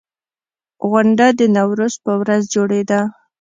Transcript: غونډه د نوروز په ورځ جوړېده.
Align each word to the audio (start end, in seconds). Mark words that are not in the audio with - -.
غونډه 0.89 1.27
د 1.39 1.41
نوروز 1.55 1.93
په 2.03 2.11
ورځ 2.21 2.41
جوړېده. 2.55 2.99